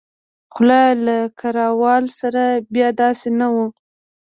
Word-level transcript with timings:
خو 0.53 0.61
له 1.07 1.17
کراول 1.39 2.03
سره 2.19 2.43
بیا 2.73 2.89
داسې 3.01 3.27
نه 3.39 3.47
وو. 3.53 3.65